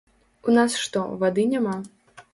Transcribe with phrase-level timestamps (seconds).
[0.51, 1.77] У нас што, вады няма?